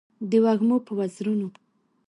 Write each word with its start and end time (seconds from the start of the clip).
د 0.29 0.31
وږمو 0.43 0.77
په 0.85 0.91
وزرونو 0.97 1.47